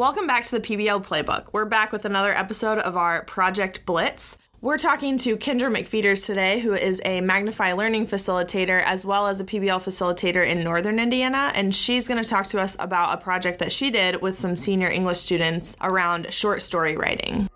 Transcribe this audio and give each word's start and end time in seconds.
Welcome 0.00 0.26
back 0.26 0.42
to 0.46 0.50
the 0.50 0.60
PBL 0.60 1.06
Playbook. 1.06 1.50
We're 1.52 1.66
back 1.66 1.92
with 1.92 2.04
another 2.04 2.32
episode 2.32 2.80
of 2.80 2.96
our 2.96 3.22
Project 3.22 3.86
Blitz. 3.86 4.36
We're 4.60 4.76
talking 4.76 5.16
to 5.18 5.36
Kendra 5.36 5.72
McPheeters 5.72 6.26
today, 6.26 6.58
who 6.58 6.74
is 6.74 7.00
a 7.04 7.20
Magnify 7.20 7.74
Learning 7.74 8.04
facilitator 8.04 8.82
as 8.82 9.06
well 9.06 9.28
as 9.28 9.38
a 9.38 9.44
PBL 9.44 9.80
facilitator 9.80 10.44
in 10.44 10.64
Northern 10.64 10.98
Indiana. 10.98 11.52
And 11.54 11.72
she's 11.72 12.08
going 12.08 12.20
to 12.20 12.28
talk 12.28 12.46
to 12.46 12.60
us 12.60 12.76
about 12.80 13.14
a 13.14 13.22
project 13.22 13.60
that 13.60 13.70
she 13.70 13.92
did 13.92 14.20
with 14.20 14.36
some 14.36 14.56
senior 14.56 14.88
English 14.88 15.20
students 15.20 15.76
around 15.80 16.32
short 16.32 16.62
story 16.62 16.96
writing. 16.96 17.48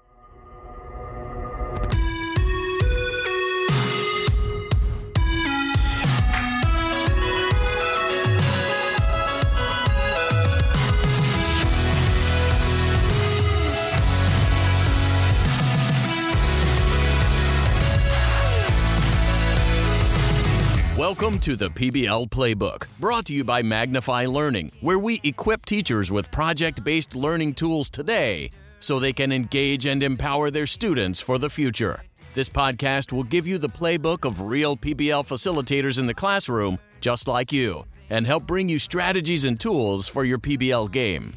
Welcome 21.08 21.38
to 21.38 21.56
the 21.56 21.70
PBL 21.70 22.28
Playbook, 22.28 22.86
brought 23.00 23.24
to 23.24 23.34
you 23.34 23.42
by 23.42 23.62
Magnify 23.62 24.26
Learning, 24.26 24.70
where 24.82 24.98
we 24.98 25.22
equip 25.24 25.64
teachers 25.64 26.12
with 26.12 26.30
project 26.30 26.84
based 26.84 27.14
learning 27.14 27.54
tools 27.54 27.88
today 27.88 28.50
so 28.80 28.98
they 28.98 29.14
can 29.14 29.32
engage 29.32 29.86
and 29.86 30.02
empower 30.02 30.50
their 30.50 30.66
students 30.66 31.18
for 31.18 31.38
the 31.38 31.48
future. 31.48 32.02
This 32.34 32.50
podcast 32.50 33.10
will 33.10 33.24
give 33.24 33.46
you 33.46 33.56
the 33.56 33.70
playbook 33.70 34.26
of 34.26 34.42
real 34.42 34.76
PBL 34.76 35.26
facilitators 35.26 35.98
in 35.98 36.04
the 36.04 36.12
classroom, 36.12 36.78
just 37.00 37.26
like 37.26 37.52
you, 37.52 37.86
and 38.10 38.26
help 38.26 38.46
bring 38.46 38.68
you 38.68 38.78
strategies 38.78 39.46
and 39.46 39.58
tools 39.58 40.08
for 40.08 40.24
your 40.24 40.38
PBL 40.38 40.92
game. 40.92 41.32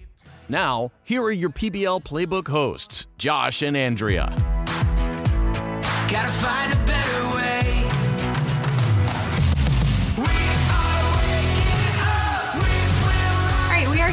Now, 0.49 0.91
here 1.05 1.23
are 1.23 1.31
your 1.31 1.49
PBL 1.49 2.03
Playbook 2.03 2.49
hosts, 2.49 3.07
Josh 3.17 3.61
and 3.61 3.77
Andrea. 3.77 4.35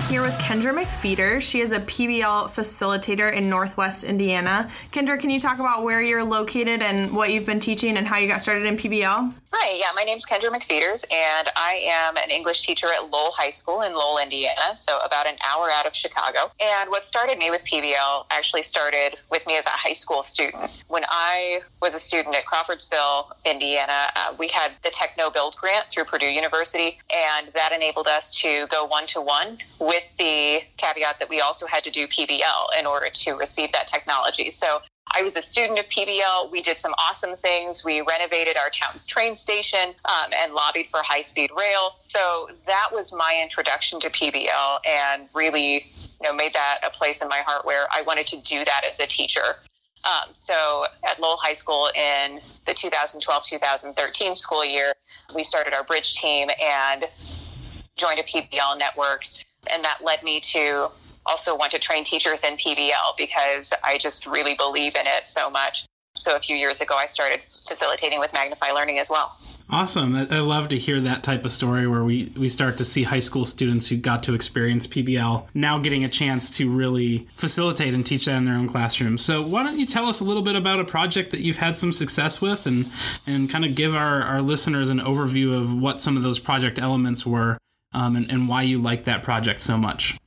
Here 0.09 0.23
with 0.23 0.33
Kendra 0.39 0.73
McFeeder. 0.73 1.39
She 1.39 1.61
is 1.61 1.73
a 1.73 1.81
PBL 1.81 2.49
facilitator 2.51 3.31
in 3.31 3.51
Northwest 3.51 4.05
Indiana. 4.05 4.71
Kendra, 4.91 5.21
can 5.21 5.29
you 5.29 5.39
talk 5.39 5.59
about 5.59 5.83
where 5.83 6.01
you're 6.01 6.25
located 6.25 6.81
and 6.81 7.15
what 7.15 7.31
you've 7.31 7.45
been 7.45 7.61
teaching 7.61 7.99
and 7.99 8.07
how 8.07 8.17
you 8.17 8.27
got 8.27 8.41
started 8.41 8.65
in 8.65 8.79
PBL? 8.79 9.35
Hi, 9.51 9.79
yeah, 9.79 9.87
my 9.97 10.03
name 10.03 10.17
is 10.17 10.27
Kendra 10.27 10.51
McPheeters, 10.51 11.05
and 11.11 11.49
I 11.57 11.81
am 11.87 12.19
an 12.19 12.31
English 12.31 12.67
teacher 12.67 12.87
at 12.87 13.11
Lowell 13.11 13.31
High 13.33 13.49
School 13.49 13.81
in 13.81 13.95
Lowell, 13.95 14.19
Indiana, 14.23 14.77
so 14.77 14.99
about 15.03 15.27
an 15.27 15.37
hour 15.43 15.71
out 15.73 15.87
of 15.87 15.95
Chicago. 15.95 16.53
And 16.61 16.91
what 16.91 17.07
started 17.07 17.39
me 17.39 17.51
with 17.51 17.65
PBL 17.65 18.27
actually 18.31 18.63
started 18.63 19.17
with 19.31 19.47
me 19.47 19.57
as 19.57 19.65
a 19.65 19.71
high 19.71 19.95
school 19.95 20.23
student. 20.23 20.71
When 20.89 21.03
I 21.09 21.63
was 21.81 21.95
a 21.95 21.99
student 21.99 22.37
at 22.37 22.45
Crawfordsville, 22.45 23.33
Indiana, 23.47 24.11
uh, 24.17 24.35
we 24.39 24.49
had 24.49 24.73
the 24.85 24.91
Techno 24.91 25.31
Build 25.31 25.57
grant 25.57 25.87
through 25.91 26.05
Purdue 26.05 26.27
University, 26.27 26.99
and 27.11 27.49
that 27.55 27.73
enabled 27.75 28.07
us 28.07 28.39
to 28.43 28.67
go 28.67 28.85
one 28.85 29.07
to 29.07 29.23
one 29.23 29.57
with 29.81 30.05
the 30.19 30.61
caveat 30.77 31.19
that 31.21 31.29
we 31.31 31.41
also 31.41 31.67
had 31.67 31.83
to 31.85 31.91
do 31.91 32.07
PBL 32.07 32.79
in 32.79 32.85
order 32.85 33.09
to 33.11 33.33
receive 33.33 33.73
that 33.73 33.89
technology. 33.89 34.51
So 34.51 34.83
I 35.19 35.23
was 35.23 35.35
a 35.35 35.43
student 35.43 35.81
of 35.81 35.89
PBL. 35.89 36.53
We 36.53 36.63
did 36.63 36.79
some 36.79 36.95
awesome 36.97 37.37
things. 37.37 37.85
We 37.85 38.03
renovated 38.03 38.57
our 38.57 38.71
town's 38.71 39.05
train 39.05 39.35
station 39.35 39.95
um, 40.05 40.31
and 40.37 40.55
lobbied 40.55 40.87
for 40.87 41.01
high 41.03 41.23
speed 41.23 41.51
rail. 41.59 41.97
So 42.07 42.51
that 42.67 42.91
was 42.93 43.13
my 43.13 43.41
introduction 43.43 43.99
to 44.01 44.11
PBL 44.11 44.79
and 44.87 45.29
really 45.35 45.75
you 45.75 46.23
know, 46.23 46.33
made 46.33 46.55
that 46.55 46.81
a 46.87 46.91
place 46.91 47.21
in 47.21 47.29
my 47.29 47.43
heart 47.47 47.67
where 47.67 47.87
I 47.93 48.03
wanted 48.03 48.29
to 48.29 48.41
do 48.43 48.65
that 48.65 48.83
as 48.89 49.01
a 49.01 49.07
teacher. 49.07 49.41
Um, 50.07 50.29
so 50.33 50.85
at 51.09 51.19
Lowell 51.19 51.39
High 51.39 51.55
School 51.55 51.91
in 51.97 52.41
the 52.67 52.75
2012 52.75 53.45
2013 53.45 54.37
school 54.37 54.65
year, 54.65 54.93
we 55.35 55.43
started 55.43 55.75
our 55.75 55.83
bridge 55.83 56.15
team 56.15 56.49
and 56.63 57.07
joined 57.97 58.21
a 58.21 58.23
PBL 58.23 58.79
network. 58.79 59.25
And 59.73 59.83
that 59.83 59.99
led 60.05 60.23
me 60.23 60.39
to 60.41 60.91
also 61.29 61.57
want 61.57 61.73
to 61.73 61.79
train 61.79 62.05
teachers 62.05 62.43
in 62.43 62.57
PBL 62.57 63.17
because 63.17 63.73
I 63.85 63.99
just 63.99 64.27
really 64.27 64.55
believe 64.55 64.95
in 64.97 65.07
it 65.07 65.27
so 65.27 65.51
much. 65.51 65.87
So 66.17 66.35
a 66.35 66.41
few 66.41 66.57
years 66.57 66.81
ago, 66.81 66.97
I 66.97 67.07
started 67.07 67.41
facilitating 67.49 68.19
with 68.19 68.33
Magnify 68.33 68.73
Learning 68.73 68.99
as 68.99 69.09
well. 69.09 69.37
Awesome. 69.71 70.17
I, 70.17 70.39
love 70.39 70.69
to 70.69 70.79
hear 70.79 70.99
that 71.01 71.23
type 71.23 71.45
of 71.45 71.53
story 71.53 71.87
where 71.87 72.03
we, 72.03 72.33
we 72.39 72.49
start 72.49 72.79
to 72.79 72.87
see 72.87 73.03
high 73.03 73.19
school 73.19 73.45
students 73.45 73.89
who 73.89 73.99
got 73.99 74.23
to 74.23 74.33
experience 74.33 74.87
PBL 74.87 75.47
now 75.53 75.79
getting 75.79 76.05
a 76.05 76.09
chance 76.09 76.57
to 76.57 76.71
really 76.71 77.29
facilitate 77.35 77.93
and 77.93 78.05
teach 78.05 78.25
that 78.25 78.37
in 78.37 78.47
their 78.47 78.55
own 78.55 78.67
classrooms. 78.67 79.23
So, 79.23 79.47
why 79.47 79.63
don't 79.63 79.79
you 79.79 79.85
tell 79.85 80.07
us 80.07 80.21
a 80.21 80.25
little 80.25 80.43
bit 80.43 80.57
about 80.57 80.81
a 80.81 80.85
project 80.85 81.33
that 81.33 81.41
you've 81.41 81.59
had 81.59 81.77
some 81.77 81.93
success 81.93 82.41
with 82.41 82.67
and, 82.67 82.91
and 83.27 83.51
kind 83.51 83.67
of 83.67 83.75
give 83.75 83.95
our, 83.95 84.23
our 84.23 84.41
listeners 84.41 84.89
an 84.89 85.01
overview 85.01 85.55
of 85.55 85.79
what 85.79 86.01
some 86.01 86.17
of 86.17 86.23
those 86.23 86.39
project 86.39 86.79
elements 86.79 87.27
were 87.27 87.59
um, 87.93 88.17
and, 88.17 88.31
and 88.31 88.49
why 88.49 88.63
you 88.63 88.81
like 88.81 89.05
that 89.05 89.23
project 89.23 89.61
so 89.61 89.77
much? 89.77 90.19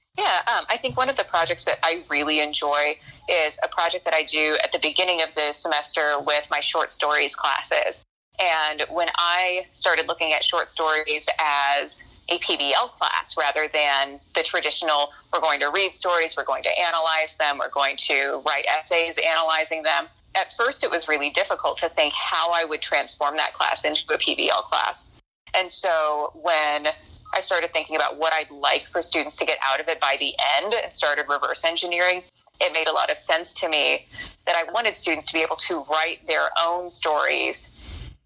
Um, 0.48 0.66
I 0.70 0.78
think 0.78 0.98
one 0.98 1.10
of 1.10 1.18
the 1.18 1.24
projects 1.24 1.64
that 1.66 1.78
I 1.84 2.04
really 2.10 2.40
enjoy 2.40 2.98
is 3.30 3.60
a 3.64 3.68
project 3.68 4.06
that 4.06 4.14
I 4.14 4.24
do 4.24 4.58
at 4.64 4.72
the 4.72 4.80
beginning 4.80 5.22
of 5.22 5.34
the 5.36 5.54
semester 5.54 6.20
with 6.26 6.48
my 6.50 6.60
short 6.60 6.92
stories 6.92 7.36
classes. 7.36 8.04
And 8.42 8.86
when 8.90 9.08
I 9.18 9.68
started 9.74 10.08
looking 10.08 10.34
at 10.34 10.44
short 10.44 10.70
stories 10.70 11.28
as 11.40 12.06
a 12.30 12.40
PBL 12.40 12.92
class 12.92 13.36
rather 13.38 13.68
than 13.72 14.20
the 14.36 14.42
traditional, 14.42 15.12
we're 15.32 15.42
going 15.42 15.60
to 15.60 15.70
read 15.70 15.94
stories, 15.94 16.36
we're 16.38 16.46
going 16.46 16.64
to 16.64 16.72
analyze 16.88 17.36
them, 17.36 17.58
we're 17.60 17.70
going 17.70 17.98
to 17.98 18.42
write 18.46 18.66
essays 18.68 19.20
analyzing 19.20 19.84
them. 19.84 20.08
At 20.34 20.54
first, 20.54 20.84
it 20.84 20.90
was 20.90 21.08
really 21.08 21.30
difficult 21.30 21.78
to 21.80 21.90
think 21.90 22.14
how 22.14 22.52
I 22.52 22.64
would 22.64 22.82
transform 22.82 23.36
that 23.38 23.54
class 23.54 23.84
into 23.84 24.02
a 24.14 24.18
PBL 24.18 24.64
class. 24.64 25.12
And 25.54 25.70
so 25.70 26.32
when 26.34 26.88
I 27.34 27.40
started 27.40 27.72
thinking 27.72 27.96
about 27.96 28.18
what 28.18 28.34
I'd 28.34 28.52
like 28.52 28.88
for 28.88 29.02
students 29.02 29.38
to 29.38 29.46
get 29.46 29.58
out 29.64 29.80
of 29.80 29.88
it 29.88 30.00
by 30.00 30.18
the 30.20 30.34
end 30.58 30.74
and 30.74 30.92
started 30.92 31.26
reverse 31.30 31.64
engineering. 31.64 32.24
It 32.60 32.74
made 32.74 32.88
a 32.88 32.92
lot 32.92 33.10
of 33.10 33.18
sense 33.18 33.54
to 33.56 33.70
me 33.70 34.06
that 34.46 34.56
I 34.56 34.70
wanted 34.72 34.98
students 34.98 35.28
to 35.28 35.34
be 35.34 35.42
able 35.42 35.56
to 35.56 35.86
write 35.90 36.26
their 36.28 36.50
own 36.62 36.90
stories 36.90 37.72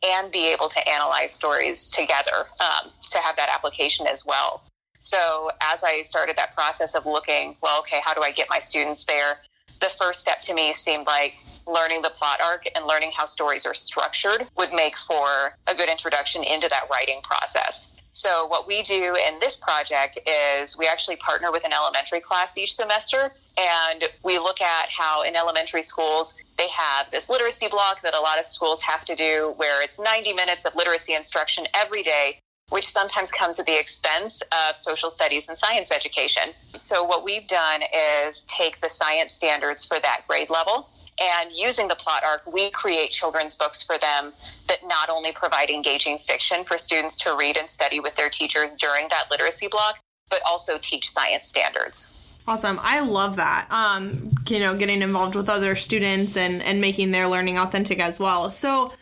and 0.03 0.31
be 0.31 0.51
able 0.51 0.69
to 0.69 0.89
analyze 0.89 1.31
stories 1.31 1.89
together 1.91 2.38
um, 2.59 2.91
to 3.11 3.17
have 3.19 3.35
that 3.38 3.49
application 3.53 4.07
as 4.07 4.25
well. 4.25 4.63
So 4.99 5.51
as 5.61 5.83
I 5.83 6.01
started 6.01 6.35
that 6.37 6.55
process 6.55 6.95
of 6.95 7.05
looking, 7.05 7.55
well, 7.61 7.79
okay, 7.81 8.01
how 8.03 8.13
do 8.13 8.22
I 8.22 8.31
get 8.31 8.47
my 8.49 8.59
students 8.59 9.05
there? 9.05 9.37
The 9.81 9.89
first 9.99 10.19
step 10.19 10.41
to 10.41 10.53
me 10.53 10.73
seemed 10.73 11.05
like 11.05 11.35
learning 11.67 12.01
the 12.01 12.09
plot 12.09 12.39
arc 12.43 12.66
and 12.75 12.85
learning 12.85 13.11
how 13.16 13.25
stories 13.25 13.66
are 13.66 13.73
structured 13.73 14.47
would 14.57 14.73
make 14.73 14.97
for 14.97 15.55
a 15.67 15.75
good 15.75 15.89
introduction 15.89 16.43
into 16.43 16.67
that 16.69 16.87
writing 16.89 17.19
process. 17.23 17.95
So 18.16 18.48
what 18.48 18.66
we 18.66 18.81
do 18.81 19.18
in 19.28 19.40
this 19.40 19.58
project 19.58 20.18
is 20.26 20.78
we 20.78 20.88
actually 20.88 21.18
partner 21.18 21.52
with 21.52 21.66
an 21.66 21.74
elementary 21.74 22.22
class 22.22 22.58
each 22.58 22.74
semester 22.74 23.34
and 23.58 24.06
we 24.24 24.40
look 24.40 24.62
at 24.62 24.90
how 24.90 25.24
in 25.24 25.36
elementary 25.36 25.84
schools 25.84 26.34
they 26.58 26.70
have 26.70 27.12
this 27.12 27.30
literacy 27.30 27.68
block 27.68 28.02
that 28.03 28.16
a 28.16 28.20
lot 28.20 28.40
of 28.40 28.48
schools 28.48 28.81
have 28.81 29.03
to 29.03 29.16
do 29.16 29.53
where 29.58 29.84
it's 29.84 30.00
90 30.00 30.31
minutes 30.31 30.64
of 30.64 30.78
literacy 30.78 31.14
instruction 31.14 31.66
every 31.76 32.03
day 32.03 32.40
which 32.70 32.88
sometimes 32.88 33.31
comes 33.31 33.59
at 33.59 33.66
the 33.66 33.78
expense 33.78 34.42
of 34.42 34.78
social 34.78 35.12
studies 35.12 35.50
and 35.50 35.58
science 35.58 35.92
education. 35.92 36.52
So 36.78 37.03
what 37.03 37.24
we've 37.24 37.47
done 37.47 37.82
is 38.28 38.44
take 38.46 38.82
the 38.82 38.90
science 38.90 39.34
standards 39.34 39.86
for 39.86 40.00
that 40.00 40.22
grade 40.28 40.50
level 40.50 40.90
and 41.22 41.52
using 41.53 41.88
the 41.88 41.96
plot 41.96 42.24
arc, 42.26 42.52
we 42.52 42.70
create 42.72 43.12
children's 43.12 43.56
books 43.56 43.81
for 43.81 43.98
them 43.98 44.34
that 44.68 44.80
not 44.86 45.09
only 45.09 45.31
provide 45.31 45.70
engaging 45.70 46.18
fiction 46.18 46.66
for 46.66 46.78
students 46.78 47.18
to 47.20 47.36
read 47.40 47.58
and 47.58 47.70
study 47.70 48.00
with 48.00 48.16
their 48.16 48.30
teachers 48.30 48.76
during 48.76 49.08
that 49.09 49.26
literacy 49.31 49.68
block, 49.68 50.00
but 50.30 50.40
also 50.46 50.78
teach 50.78 51.09
science 51.09 51.48
standards. 51.48 52.12
Awesome. 52.48 52.80
I 52.84 53.00
love 53.00 53.38
that. 53.38 53.68
Um, 53.72 54.35
you 54.47 54.59
know, 54.59 54.76
getting 54.78 55.02
involved 55.02 55.35
with 55.35 55.50
other 55.50 55.76
students 55.76 56.38
and, 56.38 56.62
and 56.62 56.79
making 56.79 57.12
their 57.12 57.28
learning 57.28 57.58
authentic 57.58 58.00
as 58.00 58.20
well. 58.20 58.52
So 58.52 58.94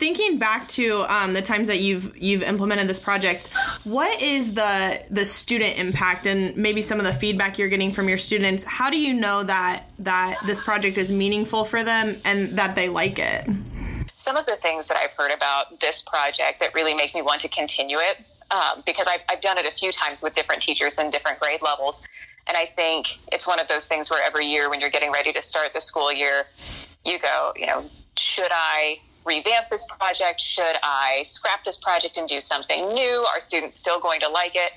thinking 0.00 0.38
back 0.38 0.66
to 0.66 1.04
um, 1.08 1.34
the 1.34 1.42
times 1.42 1.66
that 1.68 1.78
you've 1.78 2.16
you've 2.16 2.42
implemented 2.42 2.88
this 2.88 2.98
project, 2.98 3.50
what 3.84 4.20
is 4.20 4.54
the 4.54 5.00
the 5.10 5.24
student 5.26 5.78
impact 5.78 6.26
and 6.26 6.56
maybe 6.56 6.82
some 6.82 6.98
of 6.98 7.04
the 7.04 7.12
feedback 7.12 7.58
you're 7.58 7.68
getting 7.68 7.92
from 7.92 8.08
your 8.08 8.18
students? 8.18 8.64
How 8.64 8.90
do 8.90 8.98
you 8.98 9.12
know 9.12 9.44
that 9.44 9.84
that 10.00 10.40
this 10.46 10.64
project 10.64 10.96
is 10.98 11.12
meaningful 11.12 11.64
for 11.64 11.84
them 11.84 12.16
and 12.24 12.58
that 12.58 12.74
they 12.74 12.88
like 12.88 13.18
it? 13.18 13.44
Some 14.16 14.36
of 14.36 14.46
the 14.46 14.56
things 14.56 14.88
that 14.88 14.96
I've 14.96 15.12
heard 15.12 15.32
about 15.32 15.78
this 15.80 16.02
project 16.02 16.60
that 16.60 16.74
really 16.74 16.94
make 16.94 17.14
me 17.14 17.22
want 17.22 17.42
to 17.42 17.48
continue 17.48 17.98
it, 17.98 18.18
um, 18.50 18.82
because 18.84 19.06
I've, 19.06 19.22
I've 19.30 19.40
done 19.40 19.58
it 19.58 19.66
a 19.66 19.70
few 19.70 19.92
times 19.92 20.22
with 20.22 20.34
different 20.34 20.62
teachers 20.62 20.98
in 20.98 21.10
different 21.10 21.38
grade 21.40 21.62
levels, 21.62 22.02
and 22.48 22.56
I 22.56 22.64
think 22.64 23.06
it's 23.32 23.46
one 23.46 23.60
of 23.60 23.68
those 23.68 23.86
things 23.86 24.10
where 24.10 24.22
every 24.26 24.46
year 24.46 24.70
when 24.70 24.80
you're 24.80 24.90
getting 24.90 25.12
ready 25.12 25.32
to 25.32 25.42
start 25.42 25.72
the 25.74 25.80
school 25.80 26.10
year, 26.12 26.44
you 27.04 27.18
go, 27.18 27.52
you 27.56 27.66
know, 27.66 27.84
should 28.16 28.50
I 28.50 28.98
revamp 29.24 29.68
this 29.68 29.86
project? 29.98 30.40
Should 30.40 30.76
I 30.82 31.22
scrap 31.24 31.64
this 31.64 31.76
project 31.76 32.16
and 32.16 32.28
do 32.28 32.40
something 32.40 32.92
new? 32.92 33.26
Are 33.32 33.40
students 33.40 33.78
still 33.78 34.00
going 34.00 34.20
to 34.20 34.28
like 34.28 34.54
it? 34.54 34.72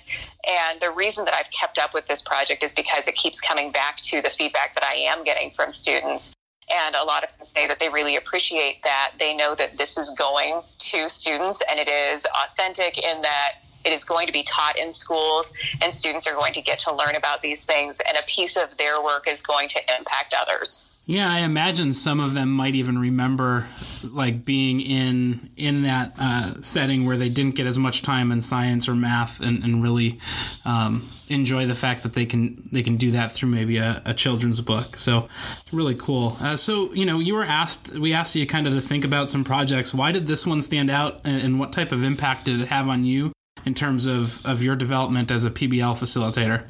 And 0.48 0.80
the 0.80 0.92
reason 0.92 1.26
that 1.26 1.34
I've 1.34 1.52
kept 1.52 1.78
up 1.78 1.94
with 1.94 2.08
this 2.08 2.22
project 2.22 2.64
is 2.64 2.74
because 2.74 3.08
it 3.08 3.16
keeps 3.16 3.40
coming 3.40 3.72
back 3.72 3.98
to 4.02 4.22
the 4.22 4.30
feedback 4.30 4.76
that 4.76 4.84
I 4.84 4.98
am 4.98 5.24
getting 5.24 5.52
from 5.52 5.72
students. 5.72 6.34
And 6.74 6.96
a 6.96 7.04
lot 7.04 7.24
of 7.24 7.30
them 7.38 7.46
say 7.46 7.68
that 7.68 7.80
they 7.80 7.90
really 7.90 8.16
appreciate 8.16 8.84
that. 8.84 9.14
They 9.20 9.34
know 9.34 9.54
that 9.56 9.78
this 9.78 9.98
is 9.98 10.10
going 10.12 10.62
to 10.80 11.10
students 11.10 11.62
and 11.70 11.80
it 11.80 11.90
is 11.90 12.26
authentic 12.46 12.98
in 12.98 13.22
that 13.22 13.56
it 13.86 13.92
is 13.92 14.06
going 14.06 14.28
to 14.28 14.34
be 14.34 14.44
taught 14.44 14.78
in 14.78 14.94
schools 14.94 15.52
and 15.82 15.94
students 15.94 16.26
are 16.26 16.34
going 16.34 16.54
to 16.54 16.62
get 16.62 16.80
to 16.80 16.96
learn 16.96 17.16
about 17.18 17.42
these 17.42 17.66
things 17.66 18.00
and 18.08 18.18
a 18.18 18.24
piece 18.24 18.56
of 18.56 18.78
their 18.78 19.04
work 19.04 19.28
is 19.28 19.42
going 19.42 19.68
to 19.70 19.80
impact 19.98 20.34
others. 20.38 20.86
Yeah, 21.06 21.30
I 21.30 21.40
imagine 21.40 21.92
some 21.92 22.22
of 22.22 22.34
them 22.34 22.50
might 22.50 22.76
even 22.76 22.98
remember 22.98 23.66
like 24.10 24.46
being 24.46 24.80
in 24.80 25.50
in 25.58 25.84
that 25.84 26.14
uh, 26.18 26.62
setting 26.62 27.06
where 27.06 27.18
they 27.18 27.28
didn't 27.28 27.56
get 27.56 27.68
as 27.68 27.78
much 27.78 28.04
time 28.04 28.32
in 28.32 28.42
science 28.42 28.88
or 28.88 28.96
math, 28.96 29.42
and, 29.42 29.66
and 29.66 29.84
really 29.84 30.20
um, 30.64 31.10
enjoy 31.28 31.66
the 31.66 31.76
fact 31.76 32.04
that 32.04 32.14
they 32.14 32.26
can 32.26 32.70
they 32.72 32.82
can 32.82 32.96
do 32.96 33.12
that 33.12 33.34
through 33.34 33.50
maybe 33.50 33.78
a, 33.78 34.02
a 34.06 34.14
children's 34.14 34.62
book. 34.62 34.96
So 34.96 35.28
really 35.74 35.96
cool. 35.96 36.38
Uh, 36.40 36.56
so 36.56 36.94
you 36.94 37.06
know, 37.06 37.20
you 37.20 37.34
were 37.34 37.44
asked 37.44 37.92
we 38.00 38.14
asked 38.14 38.34
you 38.38 38.48
kind 38.48 38.66
of 38.66 38.74
to 38.74 38.82
think 38.82 39.04
about 39.04 39.30
some 39.30 39.44
projects. 39.44 39.94
Why 39.94 40.14
did 40.14 40.28
this 40.28 40.48
one 40.48 40.62
stand 40.62 40.90
out, 40.90 41.20
and, 41.26 41.60
what 41.60 41.74
type 41.74 41.92
of 41.92 42.04
impact 42.04 42.46
did 42.46 42.62
it 42.62 42.70
have 42.70 42.88
on 42.88 43.04
you 43.04 43.34
in 43.66 43.74
terms 43.74 44.06
of 44.06 44.46
of 44.46 44.64
your 44.64 44.78
development 44.78 45.32
as 45.32 45.44
a 45.44 45.52
PBL 45.52 45.98
facilitator? 45.98 46.64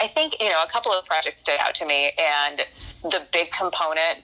I 0.00 0.06
think 0.06 0.40
you 0.40 0.48
know 0.48 0.62
a 0.62 0.70
couple 0.70 0.92
of 0.92 1.04
projects 1.04 1.40
stood 1.40 1.58
out 1.58 1.74
to 1.74 1.86
me, 1.86 2.12
and 2.48 2.64
the 3.02 3.22
big 3.32 3.50
component 3.50 4.20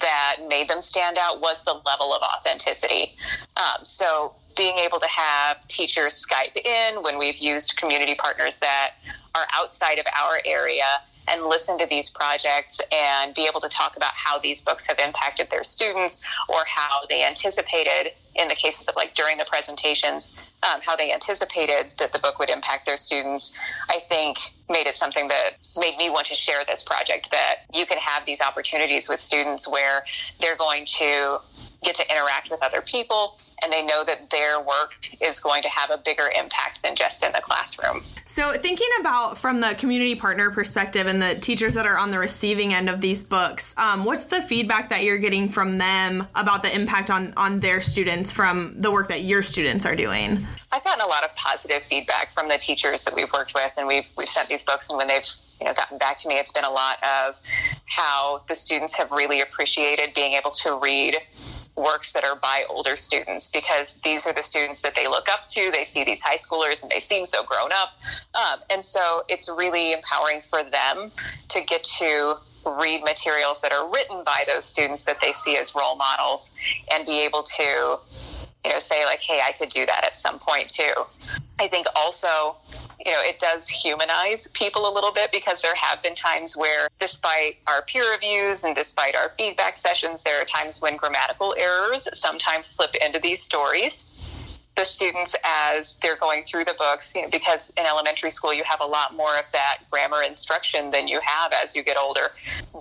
that 0.00 0.36
made 0.48 0.68
them 0.68 0.82
stand 0.82 1.16
out 1.18 1.40
was 1.40 1.62
the 1.64 1.80
level 1.86 2.12
of 2.12 2.22
authenticity. 2.22 3.12
Um, 3.56 3.84
so 3.84 4.34
being 4.56 4.78
able 4.78 4.98
to 4.98 5.06
have 5.08 5.66
teachers 5.68 6.26
Skype 6.26 6.56
in 6.56 7.02
when 7.02 7.18
we've 7.18 7.36
used 7.36 7.76
community 7.76 8.14
partners 8.14 8.58
that 8.58 8.94
are 9.34 9.46
outside 9.52 9.98
of 9.98 10.06
our 10.18 10.40
area 10.44 10.84
and 11.28 11.42
listen 11.42 11.78
to 11.78 11.86
these 11.86 12.10
projects 12.10 12.80
and 12.92 13.34
be 13.34 13.46
able 13.46 13.60
to 13.60 13.68
talk 13.68 13.96
about 13.96 14.12
how 14.14 14.38
these 14.38 14.62
books 14.62 14.86
have 14.86 14.98
impacted 14.98 15.50
their 15.50 15.64
students 15.64 16.22
or 16.48 16.64
how 16.66 17.00
they 17.08 17.24
anticipated 17.24 18.12
in 18.38 18.48
the 18.48 18.54
cases 18.54 18.88
of 18.88 18.96
like 18.96 19.14
during 19.14 19.36
the 19.36 19.46
presentations 19.50 20.36
um, 20.62 20.80
how 20.80 20.96
they 20.96 21.12
anticipated 21.12 21.90
that 21.98 22.12
the 22.12 22.18
book 22.18 22.38
would 22.38 22.50
impact 22.50 22.86
their 22.86 22.96
students 22.96 23.56
i 23.88 24.00
think 24.08 24.36
made 24.68 24.86
it 24.86 24.96
something 24.96 25.28
that 25.28 25.52
made 25.78 25.96
me 25.96 26.10
want 26.10 26.26
to 26.26 26.34
share 26.34 26.64
this 26.66 26.82
project 26.82 27.30
that 27.30 27.56
you 27.74 27.86
can 27.86 27.98
have 27.98 28.24
these 28.26 28.40
opportunities 28.40 29.08
with 29.08 29.20
students 29.20 29.70
where 29.70 30.02
they're 30.40 30.56
going 30.56 30.84
to 30.84 31.38
get 31.82 31.94
to 31.96 32.10
interact 32.10 32.50
with 32.50 32.62
other 32.62 32.80
people 32.80 33.36
and 33.62 33.72
they 33.72 33.84
know 33.84 34.04
that 34.04 34.30
their 34.30 34.60
work 34.60 34.94
is 35.20 35.40
going 35.40 35.62
to 35.62 35.68
have 35.68 35.90
a 35.90 35.98
bigger 35.98 36.24
impact 36.38 36.82
than 36.82 36.94
just 36.94 37.22
in 37.22 37.32
the 37.32 37.40
classroom. 37.40 38.02
So, 38.26 38.52
thinking 38.58 38.88
about 39.00 39.38
from 39.38 39.60
the 39.60 39.74
community 39.78 40.14
partner 40.14 40.50
perspective 40.50 41.06
and 41.06 41.22
the 41.22 41.36
teachers 41.36 41.74
that 41.74 41.86
are 41.86 41.96
on 41.96 42.10
the 42.10 42.18
receiving 42.18 42.74
end 42.74 42.88
of 42.88 43.00
these 43.00 43.24
books, 43.24 43.76
um, 43.78 44.04
what's 44.04 44.26
the 44.26 44.42
feedback 44.42 44.90
that 44.90 45.04
you're 45.04 45.18
getting 45.18 45.48
from 45.48 45.78
them 45.78 46.26
about 46.34 46.62
the 46.62 46.74
impact 46.74 47.10
on, 47.10 47.32
on 47.36 47.60
their 47.60 47.80
students 47.80 48.32
from 48.32 48.74
the 48.78 48.90
work 48.90 49.08
that 49.08 49.22
your 49.22 49.42
students 49.42 49.86
are 49.86 49.96
doing? 49.96 50.46
I've 50.72 50.84
gotten 50.84 51.02
a 51.02 51.06
lot 51.06 51.24
of 51.24 51.34
positive 51.36 51.82
feedback 51.84 52.32
from 52.32 52.48
the 52.48 52.58
teachers 52.58 53.04
that 53.04 53.14
we've 53.14 53.32
worked 53.32 53.54
with, 53.54 53.72
and 53.76 53.86
we've, 53.86 54.06
we've 54.18 54.28
sent 54.28 54.48
these 54.48 54.64
books, 54.64 54.88
and 54.88 54.98
when 54.98 55.08
they've 55.08 55.26
you 55.60 55.66
know 55.66 55.72
gotten 55.72 55.98
back 55.98 56.18
to 56.18 56.28
me, 56.28 56.34
it's 56.34 56.52
been 56.52 56.64
a 56.64 56.70
lot 56.70 56.98
of 57.02 57.36
how 57.86 58.42
the 58.48 58.54
students 58.54 58.94
have 58.96 59.10
really 59.10 59.40
appreciated 59.40 60.12
being 60.14 60.32
able 60.32 60.50
to 60.50 60.78
read 60.82 61.16
works 61.76 62.12
that 62.12 62.24
are 62.24 62.36
by 62.36 62.64
older 62.68 62.96
students 62.96 63.50
because 63.50 63.98
these 64.02 64.26
are 64.26 64.32
the 64.32 64.42
students 64.42 64.82
that 64.82 64.94
they 64.94 65.06
look 65.06 65.28
up 65.30 65.44
to. 65.52 65.70
They 65.72 65.84
see 65.84 66.04
these 66.04 66.22
high 66.22 66.36
schoolers 66.36 66.82
and 66.82 66.90
they 66.90 67.00
seem 67.00 67.26
so 67.26 67.44
grown 67.44 67.70
up. 67.72 67.92
Um, 68.34 68.60
and 68.70 68.84
so 68.84 69.22
it's 69.28 69.48
really 69.48 69.92
empowering 69.92 70.40
for 70.48 70.62
them 70.62 71.10
to 71.48 71.60
get 71.62 71.84
to 71.98 72.36
read 72.80 73.02
materials 73.04 73.60
that 73.60 73.72
are 73.72 73.90
written 73.92 74.24
by 74.24 74.44
those 74.48 74.64
students 74.64 75.04
that 75.04 75.20
they 75.20 75.32
see 75.32 75.56
as 75.56 75.74
role 75.74 75.96
models 75.96 76.52
and 76.92 77.06
be 77.06 77.20
able 77.24 77.42
to 77.42 77.98
you 78.64 78.72
know 78.72 78.80
say 78.80 79.04
like 79.04 79.20
hey 79.20 79.40
i 79.46 79.52
could 79.52 79.68
do 79.68 79.86
that 79.86 80.04
at 80.04 80.16
some 80.16 80.38
point 80.40 80.68
too 80.68 80.92
i 81.58 81.66
think 81.66 81.86
also 81.96 82.56
you 83.04 83.12
know, 83.12 83.20
it 83.20 83.38
does 83.38 83.68
humanize 83.68 84.48
people 84.48 84.90
a 84.90 84.92
little 84.92 85.12
bit 85.12 85.30
because 85.30 85.62
there 85.62 85.74
have 85.76 86.02
been 86.02 86.16
times 86.16 86.56
where, 86.56 86.88
despite 86.98 87.58
our 87.68 87.82
peer 87.82 88.02
reviews 88.10 88.64
and 88.64 88.74
despite 88.74 89.14
our 89.14 89.28
feedback 89.38 89.76
sessions, 89.76 90.24
there 90.24 90.42
are 90.42 90.44
times 90.44 90.82
when 90.82 90.96
grammatical 90.96 91.54
errors 91.56 92.08
sometimes 92.14 92.66
slip 92.66 92.96
into 93.04 93.20
these 93.20 93.40
stories 93.40 94.06
the 94.76 94.84
students 94.84 95.34
as 95.44 95.94
they're 96.02 96.16
going 96.16 96.44
through 96.44 96.64
the 96.64 96.74
books 96.78 97.14
you 97.14 97.22
know, 97.22 97.28
because 97.30 97.72
in 97.78 97.86
elementary 97.86 98.30
school 98.30 98.52
you 98.52 98.62
have 98.64 98.80
a 98.80 98.86
lot 98.86 99.14
more 99.14 99.38
of 99.38 99.50
that 99.52 99.78
grammar 99.90 100.22
instruction 100.22 100.90
than 100.90 101.08
you 101.08 101.20
have 101.22 101.52
as 101.52 101.74
you 101.74 101.82
get 101.82 101.96
older. 101.96 102.32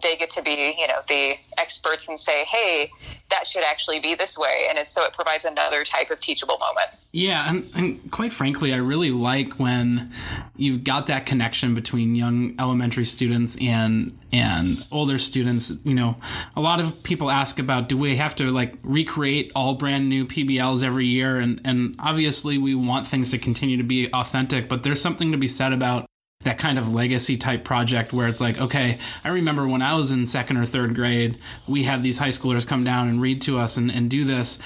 They 0.04 0.16
get 0.18 0.30
to 0.32 0.42
be 0.42 0.76
you 0.78 0.88
know 0.88 1.02
the 1.08 1.36
experts 1.58 2.08
and 2.10 2.20
say 2.20 2.46
hey 2.46 2.92
that 3.32 3.48
should 3.48 3.64
actually 3.64 4.00
be 4.00 4.14
this 4.14 4.38
way. 4.38 4.68
And 4.70 4.88
so 4.88 5.04
it 5.04 5.14
provides 5.14 5.46
another 5.46 5.84
type 5.84 6.12
of 6.12 6.20
teachable 6.20 6.58
moment. 6.60 6.90
Yeah 7.12 7.50
and, 7.50 7.70
and 7.74 8.12
quite 8.12 8.34
frankly 8.34 8.74
i 8.74 8.78
really 8.78 9.12
like 9.12 9.54
when 9.54 10.12
you've 10.57 10.84
got 10.84 11.07
that 11.07 11.25
connection 11.25 11.74
between 11.75 12.16
young 12.16 12.56
elementary 12.60 13.06
students 13.06 13.57
and 13.62 14.18
and 14.31 14.86
older 14.92 15.18
students 15.18 15.74
you 15.84 15.94
know 15.94 16.16
a 16.56 16.62
lot 16.62 16.80
of 16.80 17.04
people 17.04 17.30
ask 17.30 17.60
about 17.60 17.90
do 17.90 17.98
we 17.98 18.16
have 18.16 18.36
to 18.36 18.52
like 18.52 18.74
recreate 18.84 19.52
all 19.56 19.75
brand 19.75 20.10
new 20.10 20.25
pbls 20.25 20.84
every 20.84 21.06
year 21.06 21.38
and 21.38 21.62
and 21.63 21.96
obviously 22.00 22.57
we 22.57 22.75
want 22.75 23.07
things 23.07 23.31
to 23.31 23.38
continue 23.38 23.78
to 23.78 23.84
be 23.84 24.12
authentic 24.13 24.68
but 24.68 24.84
there's 24.84 25.02
something 25.02 25.31
to 25.31 25.38
be 25.38 25.48
said 25.48 25.74
about 25.74 26.06
that 26.46 26.58
kind 26.60 26.78
of 26.78 26.94
legacy 26.94 27.38
type 27.38 27.63
project 27.63 28.13
where 28.13 28.28
it's 28.28 28.40
like, 28.40 28.62
okay, 28.62 29.00
I 29.24 29.30
remember 29.30 29.68
when 29.68 29.81
I 29.81 29.96
was 29.96 30.12
in 30.12 30.28
second 30.28 30.58
or 30.58 30.66
third 30.66 30.94
grade, 30.94 31.40
we 31.68 31.84
had 31.84 32.04
these 32.04 32.19
high 32.19 32.30
schoolers 32.30 32.68
come 32.68 32.84
down 32.84 33.10
and 33.10 33.19
read 33.19 33.42
to 33.44 33.58
us 33.58 33.78
and, 33.78 33.92
and 33.92 34.10
do 34.12 34.25
this. 34.25 34.62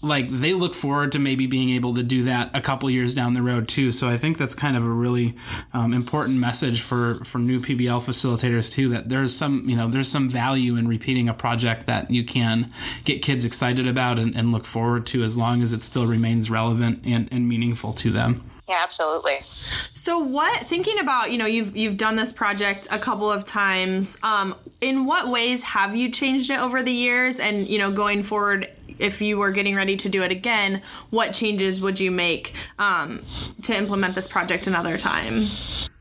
Like 0.00 0.28
they 0.30 0.52
look 0.52 0.74
forward 0.74 1.12
to 1.12 1.18
maybe 1.18 1.46
being 1.46 1.70
able 1.70 1.94
to 1.96 2.02
do 2.02 2.22
that 2.24 2.54
a 2.54 2.60
couple 2.60 2.88
years 2.88 3.14
down 3.14 3.32
the 3.32 3.42
road 3.42 3.66
too. 3.68 3.90
So 3.90 4.08
I 4.08 4.16
think 4.16 4.38
that's 4.38 4.54
kind 4.54 4.76
of 4.76 4.84
a 4.84 4.88
really 4.88 5.34
um, 5.72 5.92
important 5.92 6.38
message 6.38 6.82
for 6.82 7.22
for 7.24 7.38
new 7.38 7.60
PBL 7.60 8.02
facilitators 8.02 8.72
too. 8.72 8.88
That 8.90 9.08
there's 9.08 9.34
some 9.34 9.68
you 9.68 9.76
know 9.76 9.88
there's 9.88 10.08
some 10.08 10.28
value 10.28 10.76
in 10.76 10.86
repeating 10.86 11.28
a 11.28 11.34
project 11.34 11.86
that 11.86 12.10
you 12.10 12.24
can 12.24 12.72
get 13.04 13.22
kids 13.22 13.44
excited 13.44 13.88
about 13.88 14.18
and, 14.18 14.36
and 14.36 14.52
look 14.52 14.64
forward 14.64 15.06
to 15.08 15.24
as 15.24 15.36
long 15.36 15.62
as 15.62 15.72
it 15.72 15.82
still 15.82 16.06
remains 16.06 16.48
relevant 16.48 17.00
and, 17.04 17.28
and 17.32 17.48
meaningful 17.48 17.92
to 17.94 18.10
them. 18.10 18.48
Yeah, 18.68 18.80
absolutely. 18.82 19.38
So 19.94 20.18
what 20.18 20.66
thinking 20.66 20.98
about, 20.98 21.32
you 21.32 21.38
know, 21.38 21.46
you've 21.46 21.74
you've 21.74 21.96
done 21.96 22.16
this 22.16 22.34
project 22.34 22.86
a 22.90 22.98
couple 22.98 23.30
of 23.30 23.46
times. 23.46 24.18
Um, 24.22 24.54
in 24.80 25.06
what 25.06 25.28
ways 25.28 25.62
have 25.62 25.96
you 25.96 26.10
changed 26.10 26.50
it 26.50 26.60
over 26.60 26.82
the 26.82 26.92
years 26.92 27.40
and, 27.40 27.66
you 27.66 27.78
know, 27.78 27.90
going 27.90 28.22
forward 28.22 28.70
if 28.98 29.20
you 29.20 29.38
were 29.38 29.50
getting 29.50 29.74
ready 29.74 29.96
to 29.96 30.08
do 30.08 30.22
it 30.22 30.30
again, 30.30 30.82
what 31.10 31.32
changes 31.32 31.80
would 31.80 32.00
you 32.00 32.10
make 32.10 32.54
um, 32.78 33.22
to 33.62 33.76
implement 33.76 34.14
this 34.14 34.28
project 34.28 34.66
another 34.66 34.96
time? 34.96 35.34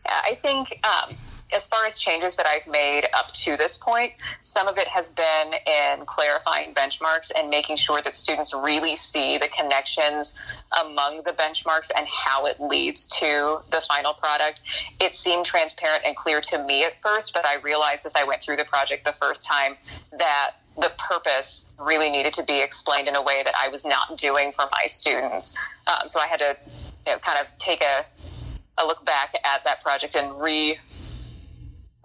Yeah, 0.06 0.22
I 0.26 0.38
think 0.42 0.80
um, 0.86 1.16
as 1.54 1.68
far 1.68 1.86
as 1.86 1.98
changes 1.98 2.36
that 2.36 2.46
I've 2.48 2.68
made 2.68 3.04
up 3.16 3.32
to 3.34 3.56
this 3.56 3.78
point, 3.78 4.14
some 4.42 4.68
of 4.68 4.78
it 4.78 4.88
has 4.88 5.10
been 5.10 5.54
in 5.66 6.06
clarifying 6.06 6.74
benchmarks 6.74 7.32
and 7.38 7.50
making 7.50 7.78
sure 7.78 8.02
that 8.02 8.16
students 8.16 8.54
really 8.54 8.96
see 8.96 9.38
the 9.38 9.48
connections 9.48 10.38
among 10.84 11.24
the 11.24 11.32
benchmarks 11.32 11.90
and 11.96 12.06
how 12.08 12.46
it 12.46 12.60
leads 12.60 13.08
to 13.20 13.60
the 13.72 13.82
final 13.88 14.14
product. 14.14 14.62
It 15.00 15.16
seemed 15.16 15.46
transparent 15.46 16.04
and 16.06 16.16
clear 16.16 16.42
to 16.42 16.64
me 16.64 16.84
at 16.84 17.00
first, 17.00 17.34
but 17.34 17.46
I 17.46 17.58
realized 17.58 18.06
as 18.06 18.16
I 18.16 18.24
went 18.24 18.42
through 18.42 18.58
the 18.58 18.66
project 18.66 19.06
the 19.06 19.14
first 19.14 19.46
time 19.46 19.78
that 20.18 20.56
the 20.78 20.92
purpose 20.98 21.74
really 21.80 22.10
needed 22.10 22.34
to 22.34 22.44
be 22.44 22.62
explained 22.62 23.08
in 23.08 23.16
a 23.16 23.22
way 23.22 23.42
that 23.44 23.56
I 23.60 23.68
was 23.68 23.84
not 23.84 24.18
doing 24.18 24.52
for 24.52 24.66
my 24.72 24.88
students. 24.88 25.58
Um, 25.88 26.08
so 26.08 26.20
I 26.20 26.28
had 26.28 26.40
to 26.40 26.56
you 27.08 27.14
know, 27.14 27.20
kind 27.20 27.40
of 27.40 27.48
take 27.58 27.84
a, 27.84 28.06
a 28.82 28.86
look 28.86 29.04
back 29.04 29.34
at 29.44 29.64
that 29.64 29.82
project 29.82 30.16
and 30.16 30.40
re 30.40 30.78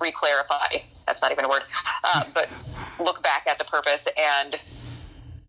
re-clarify. 0.01 0.79
That's 1.07 1.23
not 1.23 1.31
even 1.31 1.45
a 1.45 1.49
word, 1.49 1.63
uh, 2.05 2.25
but 2.35 2.49
look 2.99 3.23
back 3.23 3.47
at 3.47 3.59
the 3.59 3.65
purpose 3.65 4.07
and 4.19 4.59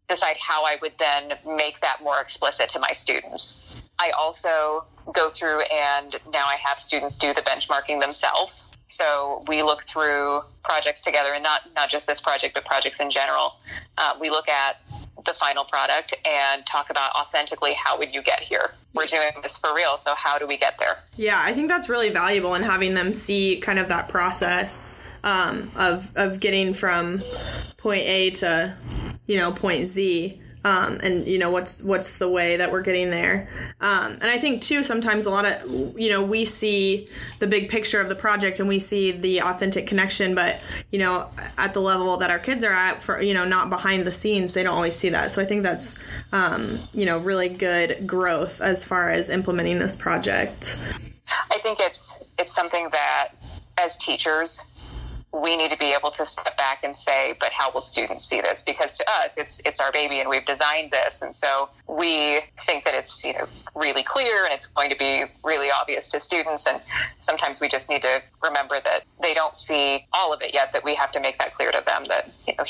decide 0.07 0.35
how 0.39 0.63
I 0.63 0.77
would 0.81 0.93
then 0.99 1.33
make 1.57 1.79
that 1.79 2.03
more 2.03 2.21
explicit 2.21 2.69
to 2.69 2.79
my 2.79 2.91
students. 2.91 3.81
I 3.99 4.11
also 4.11 4.85
go 5.11 5.29
through 5.29 5.61
and 5.73 6.19
now 6.31 6.45
I 6.45 6.57
have 6.63 6.77
students 6.77 7.15
do 7.15 7.33
the 7.33 7.41
benchmarking 7.41 7.99
themselves. 7.99 8.65
So 8.87 9.43
we 9.47 9.63
look 9.63 9.83
through 9.83 10.41
projects 10.63 11.01
together, 11.01 11.29
and 11.33 11.43
not 11.43 11.61
not 11.75 11.89
just 11.89 12.07
this 12.07 12.21
project, 12.21 12.53
but 12.53 12.65
projects 12.65 12.99
in 12.99 13.09
general. 13.09 13.53
Uh, 13.97 14.13
we 14.19 14.29
look 14.29 14.49
at 14.49 14.81
the 15.25 15.33
final 15.33 15.63
product 15.63 16.13
and 16.25 16.65
talk 16.65 16.89
about 16.89 17.11
authentically 17.15 17.73
how 17.73 17.97
would 17.97 18.13
you 18.13 18.21
get 18.21 18.39
here. 18.39 18.71
We're 18.93 19.05
doing 19.05 19.31
this 19.41 19.57
for 19.57 19.73
real, 19.75 19.97
so 19.97 20.13
how 20.15 20.37
do 20.37 20.47
we 20.47 20.57
get 20.57 20.77
there? 20.77 20.95
Yeah, 21.15 21.41
I 21.41 21.53
think 21.53 21.69
that's 21.69 21.89
really 21.89 22.09
valuable 22.09 22.55
in 22.55 22.61
having 22.61 22.93
them 22.93 23.13
see 23.13 23.59
kind 23.61 23.79
of 23.79 23.87
that 23.87 24.09
process 24.09 25.01
um, 25.23 25.71
of 25.75 26.11
of 26.15 26.39
getting 26.39 26.73
from 26.73 27.19
point 27.77 28.03
A 28.03 28.29
to 28.31 28.75
you 29.27 29.37
know 29.37 29.51
point 29.51 29.87
Z. 29.87 30.39
um, 30.65 30.99
and 31.03 31.25
you 31.25 31.37
know 31.37 31.51
what's 31.51 31.83
what's 31.83 32.17
the 32.17 32.29
way 32.29 32.57
that 32.57 32.71
we're 32.71 32.81
getting 32.81 33.09
there? 33.09 33.49
Um, 33.81 34.13
and 34.13 34.25
i 34.25 34.37
think 34.37 34.61
too 34.61 34.83
sometimes 34.83 35.25
a 35.25 35.29
lot 35.29 35.45
of 35.45 35.99
you 35.99 36.09
know 36.09 36.23
we 36.23 36.45
see 36.45 37.09
the 37.39 37.47
big 37.47 37.69
picture 37.69 37.99
of 37.99 38.09
the 38.09 38.15
project 38.15 38.59
and 38.59 38.67
we 38.67 38.79
see 38.79 39.11
the 39.11 39.41
authentic 39.41 39.87
connection 39.87 40.35
but 40.35 40.59
you 40.91 40.99
know 40.99 41.29
at 41.57 41.73
the 41.73 41.81
level 41.81 42.17
that 42.17 42.29
our 42.29 42.39
kids 42.39 42.63
are 42.63 42.73
at 42.73 43.03
for 43.03 43.21
you 43.21 43.33
know 43.33 43.45
not 43.45 43.69
behind 43.69 44.05
the 44.05 44.13
scenes 44.13 44.53
they 44.53 44.63
don't 44.63 44.75
always 44.75 44.95
see 44.95 45.09
that. 45.09 45.31
So 45.31 45.41
i 45.41 45.45
think 45.45 45.63
that's 45.63 46.03
um, 46.31 46.77
you 46.93 47.05
know 47.05 47.19
really 47.19 47.53
good 47.53 48.07
growth 48.07 48.61
as 48.61 48.83
far 48.83 49.09
as 49.09 49.29
implementing 49.29 49.79
this 49.79 49.95
project. 49.95 50.93
I 51.51 51.57
think 51.59 51.79
it's 51.79 52.23
it's 52.39 52.53
something 52.53 52.87
that 52.91 53.29
as 53.77 53.97
teachers 53.97 54.72
we 55.33 55.57
need 55.57 55.71
to 55.71 55.77
be 55.77 55.93
able 55.97 56.11
to 56.11 56.25
step 56.25 56.55
back 56.57 56.83
and 56.83 56.95
say, 56.95 57.33
but 57.39 57.51
how 57.51 57.71
will 57.71 57.81
students 57.81 58.25
see 58.25 58.39
this? 58.39 58.61
Because 58.61 58.95
to 58.97 59.05
us, 59.21 59.35
it's 59.37 59.61
it's 59.65 59.79
our 59.79 59.91
baby, 59.91 60.19
and 60.19 60.29
we've 60.29 60.45
designed 60.45 60.91
this, 60.91 61.21
and 61.21 61.35
so 61.35 61.69
we 61.89 62.39
think 62.59 62.83
that 62.85 62.93
it's 62.93 63.23
you 63.23 63.33
know 63.33 63.45
really 63.75 64.03
clear 64.03 64.45
and 64.45 64.53
it's 64.53 64.67
going 64.67 64.89
to 64.91 64.97
be 64.97 65.23
really 65.43 65.69
obvious 65.75 66.09
to 66.09 66.19
students. 66.19 66.67
And 66.67 66.79
sometimes 67.21 67.59
we 67.59 67.67
just 67.67 67.89
need 67.89 68.03
to 68.03 68.21
remember 68.43 68.75
that 68.83 69.01
they 69.21 69.33
don't 69.33 69.55
see 69.55 70.05
all 70.13 70.33
of 70.33 70.41
it 70.41 70.53
yet. 70.53 70.71
That 70.71 70.83
we 70.83 70.93
have 70.95 71.11
to 71.13 71.19
make 71.19 71.39
that 71.39 71.52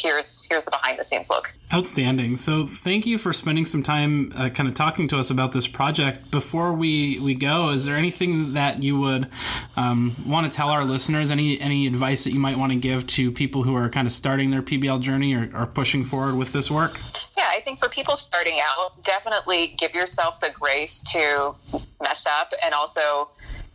here's 0.03 0.45
here's 0.50 0.65
the 0.65 0.72
behind 0.72 1.00
the 1.00 1.05
scenes 1.05 1.29
look. 1.29 1.53
Outstanding. 1.74 2.38
So 2.38 2.67
thank 2.67 3.05
you 3.05 3.17
for 3.17 3.33
spending 3.33 3.65
some 3.65 3.81
time 3.81 4.33
uh, 4.36 4.50
kind 4.50 4.69
of 4.69 4.75
talking 4.75 5.07
to 5.07 5.17
us 5.17 5.31
about 5.31 5.53
this 5.53 5.65
project. 5.65 6.29
Before 6.29 6.74
we 6.74 7.19
we 7.19 7.33
go, 7.33 7.69
is 7.69 7.86
there 7.86 7.95
anything 7.95 8.53
that 8.53 8.83
you 8.83 9.00
would 9.00 9.29
um, 9.77 10.15
want 10.27 10.45
to 10.45 10.55
tell 10.55 10.69
our 10.69 10.83
listeners? 10.83 11.31
Any 11.31 11.60
any 11.60 11.88
advice 11.88 12.25
that 12.25 12.31
you 12.31 12.39
might 12.39 12.57
want 12.57 12.74
to 12.74 12.77
give 12.77 13.07
to 13.07 13.31
people 13.31 13.63
who 13.63 13.75
are 13.75 13.89
kind 13.89 14.05
of 14.05 14.12
starting 14.12 14.51
their 14.51 14.62
PBL 14.62 15.01
journey 15.01 15.33
or, 15.33 15.50
or 15.55 15.65
pushing 15.65 16.03
forward 16.03 16.38
with 16.38 16.53
this 16.53 16.69
work? 16.69 17.00
Yeah, 17.38 17.48
I 17.50 17.62
think 17.62 17.79
for 17.79 17.89
people 17.89 18.17
starting 18.17 18.60
out, 18.62 19.03
definitely 19.03 19.74
give 19.77 19.95
yourself 19.95 20.39
the 20.41 20.51
grace 20.51 21.01
to 21.13 21.55
mess 22.01 22.27
up 22.27 22.53
and 22.63 22.74
also 22.74 23.29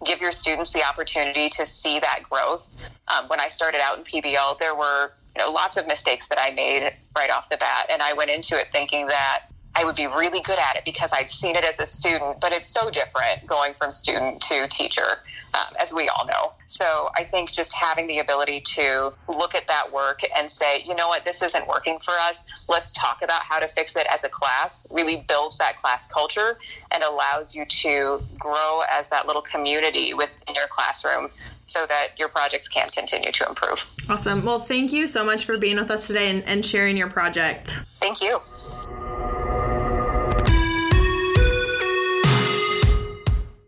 give 0.04 0.20
your 0.20 0.32
students 0.32 0.72
the 0.72 0.84
opportunity 0.84 1.48
to 1.48 1.66
see 1.66 1.98
that 1.98 2.20
growth. 2.22 2.68
Um, 3.08 3.26
when 3.28 3.40
I 3.40 3.48
started 3.48 3.80
out 3.82 3.98
in 3.98 4.04
PBL, 4.04 4.58
there 4.60 4.74
were 4.74 5.12
know, 5.38 5.50
lots 5.50 5.76
of 5.76 5.86
mistakes 5.86 6.28
that 6.28 6.38
I 6.40 6.50
made 6.50 6.92
right 7.16 7.30
off 7.30 7.48
the 7.48 7.56
bat, 7.56 7.86
and 7.90 8.02
I 8.02 8.12
went 8.12 8.30
into 8.30 8.56
it 8.56 8.68
thinking 8.72 9.06
that 9.06 9.46
I 9.78 9.84
would 9.84 9.94
be 9.94 10.08
really 10.08 10.40
good 10.40 10.58
at 10.58 10.74
it 10.74 10.84
because 10.84 11.12
I'd 11.12 11.30
seen 11.30 11.54
it 11.54 11.64
as 11.64 11.78
a 11.78 11.86
student, 11.86 12.40
but 12.40 12.52
it's 12.52 12.66
so 12.66 12.90
different 12.90 13.46
going 13.46 13.74
from 13.74 13.92
student 13.92 14.40
to 14.42 14.66
teacher, 14.66 15.06
um, 15.54 15.72
as 15.80 15.94
we 15.94 16.08
all 16.08 16.26
know. 16.26 16.52
So 16.66 17.10
I 17.16 17.22
think 17.22 17.52
just 17.52 17.72
having 17.72 18.08
the 18.08 18.18
ability 18.18 18.58
to 18.74 19.12
look 19.28 19.54
at 19.54 19.68
that 19.68 19.92
work 19.92 20.22
and 20.36 20.50
say, 20.50 20.82
you 20.84 20.96
know 20.96 21.06
what, 21.06 21.24
this 21.24 21.42
isn't 21.42 21.68
working 21.68 22.00
for 22.00 22.10
us. 22.10 22.42
Let's 22.68 22.90
talk 22.90 23.22
about 23.22 23.42
how 23.42 23.60
to 23.60 23.68
fix 23.68 23.94
it 23.94 24.08
as 24.12 24.24
a 24.24 24.28
class 24.28 24.84
really 24.90 25.24
builds 25.28 25.58
that 25.58 25.80
class 25.80 26.08
culture 26.08 26.58
and 26.90 27.04
allows 27.04 27.54
you 27.54 27.64
to 27.64 28.20
grow 28.36 28.82
as 28.90 29.08
that 29.10 29.28
little 29.28 29.42
community 29.42 30.12
within 30.12 30.56
your 30.56 30.66
classroom 30.66 31.30
so 31.66 31.86
that 31.86 32.08
your 32.18 32.28
projects 32.28 32.66
can 32.66 32.88
continue 32.88 33.30
to 33.30 33.46
improve. 33.48 33.88
Awesome. 34.08 34.44
Well, 34.44 34.58
thank 34.58 34.90
you 34.90 35.06
so 35.06 35.24
much 35.24 35.44
for 35.44 35.56
being 35.56 35.76
with 35.76 35.92
us 35.92 36.08
today 36.08 36.30
and, 36.30 36.42
and 36.44 36.66
sharing 36.66 36.96
your 36.96 37.10
project. 37.10 37.68
Thank 38.00 38.20
you. 38.20 38.40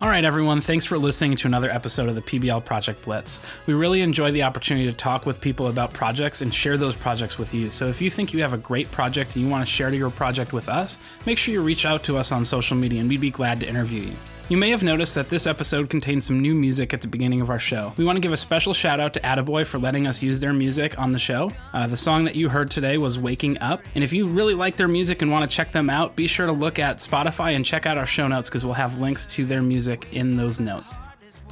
All 0.03 0.09
right, 0.09 0.25
everyone, 0.25 0.63
thanks 0.63 0.87
for 0.87 0.97
listening 0.97 1.37
to 1.37 1.47
another 1.47 1.71
episode 1.71 2.09
of 2.09 2.15
the 2.15 2.23
PBL 2.23 2.65
Project 2.65 3.03
Blitz. 3.03 3.39
We 3.67 3.75
really 3.75 4.01
enjoy 4.01 4.31
the 4.31 4.45
opportunity 4.45 4.87
to 4.87 4.97
talk 4.97 5.27
with 5.27 5.43
people 5.43 5.67
about 5.67 5.93
projects 5.93 6.41
and 6.41 6.55
share 6.55 6.79
those 6.79 6.97
projects 6.97 7.39
with 7.39 7.53
you. 7.53 7.71
So 7.71 7.87
if 7.89 8.01
you 8.01 8.09
think 8.09 8.33
you 8.33 8.41
have 8.41 8.55
a 8.55 8.57
great 8.57 8.91
project 8.91 9.37
and 9.37 9.45
you 9.45 9.51
want 9.51 9.61
to 9.61 9.71
share 9.71 9.93
your 9.93 10.09
project 10.09 10.55
with 10.55 10.71
us, 10.71 10.99
make 11.27 11.37
sure 11.37 11.53
you 11.53 11.61
reach 11.61 11.85
out 11.85 12.03
to 12.05 12.17
us 12.17 12.33
on 12.33 12.47
social 12.47 12.79
media 12.79 13.01
and 13.01 13.11
we'd 13.11 13.21
be 13.21 13.31
glad 13.31 13.61
to 13.61 13.69
interview 13.69 14.05
you. 14.05 14.17
You 14.51 14.57
may 14.57 14.71
have 14.71 14.83
noticed 14.83 15.15
that 15.15 15.29
this 15.29 15.47
episode 15.47 15.89
contains 15.89 16.25
some 16.25 16.41
new 16.41 16.57
music 16.57 16.93
at 16.93 17.01
the 17.01 17.07
beginning 17.07 17.41
of 17.41 17.51
our 17.51 17.59
show. 17.61 17.93
We 17.97 18.05
want 18.05 18.17
to 18.17 18.21
give 18.21 18.33
a 18.33 18.37
special 18.37 18.75
shout 18.75 18.99
out 18.99 19.15
to 19.15 19.21
Attaboy 19.21 19.65
for 19.65 19.79
letting 19.79 20.09
us 20.09 20.25
use 20.25 20.41
their 20.41 20.53
music 20.53 20.99
on 20.99 21.13
the 21.13 21.21
show. 21.21 21.53
Uh, 21.73 21.87
the 21.87 21.97
song 21.97 22.25
that 22.25 22.35
you 22.35 22.49
heard 22.49 22.69
today 22.69 22.99
was 22.99 23.17
Waking 23.17 23.59
Up. 23.59 23.81
And 23.95 24.03
if 24.03 24.13
you 24.13 24.27
really 24.27 24.55
like 24.55 24.77
their 24.77 24.89
music 24.89 25.23
and 25.23 25.31
want 25.31 25.49
to 25.49 25.57
check 25.57 25.71
them 25.71 25.89
out, 25.89 26.17
be 26.17 26.27
sure 26.27 26.47
to 26.47 26.53
look 26.53 26.81
at 26.81 26.97
Spotify 26.97 27.55
and 27.55 27.65
check 27.65 27.87
out 27.87 27.97
our 27.97 28.07
show 28.07 28.27
notes 28.27 28.51
because 28.51 28.65
we'll 28.65 28.75
have 28.75 28.99
links 28.99 29.25
to 29.27 29.45
their 29.45 29.63
music 29.63 30.09
in 30.11 30.37
those 30.37 30.59
notes. 30.59 30.99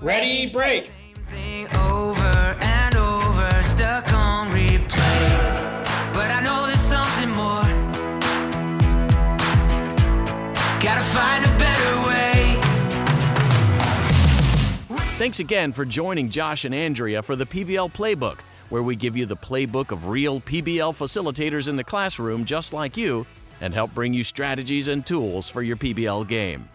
Ready, 0.03 0.51
break! 0.51 0.91
Thanks 15.29 15.41
again 15.41 15.73
for 15.73 15.85
joining 15.85 16.31
Josh 16.31 16.65
and 16.65 16.75
Andrea 16.75 17.23
for 17.23 17.37
the 17.37 17.45
PBL 17.45 17.93
Playbook, 17.93 18.41
where 18.71 18.83
we 18.83 18.97
give 18.97 19.15
you 19.15 19.27
the 19.27 19.37
playbook 19.37 19.93
of 19.93 20.09
real 20.09 20.41
PBL 20.41 20.97
facilitators 20.97 21.69
in 21.69 21.77
the 21.77 21.85
classroom 21.85 22.47
just 22.47 22.73
like 22.73 22.97
you 22.97 23.27
and 23.61 23.75
help 23.75 23.93
bring 23.93 24.15
you 24.15 24.25
strategies 24.25 24.89
and 24.89 25.05
tools 25.05 25.51
for 25.51 25.61
your 25.61 25.77
PBL 25.77 26.27
game. 26.27 26.67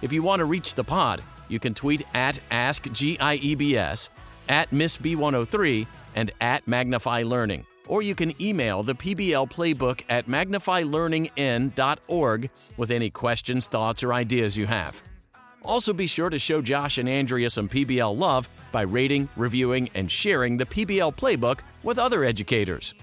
If 0.00 0.14
you 0.14 0.22
want 0.22 0.40
to 0.40 0.46
reach 0.46 0.74
the 0.74 0.82
pod, 0.82 1.22
you 1.48 1.58
can 1.58 1.74
tweet 1.74 2.02
at 2.14 2.40
AskGIEBS, 2.50 4.08
at 4.48 4.70
MissB103, 4.70 5.86
and 6.14 6.30
at 6.40 6.66
Magnify 6.66 7.24
Learning. 7.24 7.66
Or 7.86 8.00
you 8.00 8.14
can 8.14 8.32
email 8.40 8.82
the 8.82 8.94
PBL 8.94 9.52
Playbook 9.52 10.04
at 10.08 10.26
magnifylearningin.org 10.26 12.50
with 12.78 12.90
any 12.90 13.10
questions, 13.10 13.68
thoughts, 13.68 14.02
or 14.02 14.14
ideas 14.14 14.56
you 14.56 14.66
have. 14.68 15.02
Also, 15.62 15.92
be 15.92 16.06
sure 16.06 16.30
to 16.30 16.38
show 16.38 16.62
Josh 16.62 16.98
and 16.98 17.08
Andrea 17.08 17.50
some 17.50 17.68
PBL 17.68 18.16
love 18.16 18.48
by 18.72 18.82
rating, 18.82 19.28
reviewing, 19.36 19.90
and 19.94 20.10
sharing 20.10 20.56
the 20.56 20.66
PBL 20.66 21.14
playbook 21.14 21.60
with 21.82 21.98
other 21.98 22.24
educators. 22.24 22.94